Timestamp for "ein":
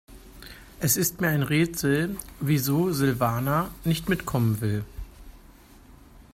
1.27-1.43